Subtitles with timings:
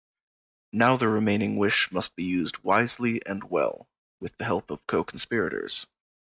[0.71, 5.85] Now the remaining wish must be used wisely and well--with the help of co-conspirators.